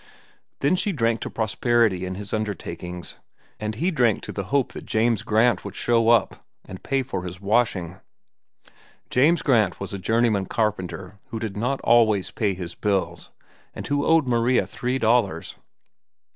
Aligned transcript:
Then 0.61 0.75
she 0.75 0.91
drank 0.91 1.19
to 1.21 1.29
prosperity 1.29 2.07
in 2.07 2.15
his 2.15 2.33
undertakings, 2.33 3.17
and 3.59 3.75
he 3.75 3.91
drank 3.91 4.23
to 4.23 4.31
the 4.31 4.45
hope 4.45 4.73
that 4.73 4.87
James 4.87 5.21
Grant 5.21 5.63
would 5.63 5.75
show 5.75 6.09
up 6.09 6.43
and 6.65 6.81
pay 6.81 7.01
her 7.03 7.03
for 7.03 7.23
his 7.23 7.39
washing. 7.39 7.99
James 9.11 9.43
Grant 9.43 9.79
was 9.79 9.93
a 9.93 9.99
journeymen 9.99 10.47
carpenter 10.47 11.19
who 11.27 11.37
did 11.37 11.55
not 11.55 11.81
always 11.81 12.31
pay 12.31 12.55
his 12.55 12.73
bills 12.73 13.29
and 13.75 13.85
who 13.85 14.03
owed 14.03 14.25
Maria 14.25 14.65
three 14.65 14.97
dollars. 14.97 15.55